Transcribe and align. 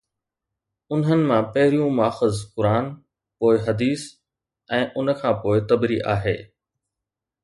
انهن 0.93 1.17
مان 1.29 1.43
پهريون 1.53 1.93
ماخذ 1.99 2.35
قرآن، 2.55 2.85
پوءِ 3.37 3.53
حديث 3.67 4.01
۽ 4.79 4.81
ان 5.01 5.07
کان 5.21 5.33
پوءِ 5.45 5.57
طبري 5.73 5.97
آهي. 6.15 6.35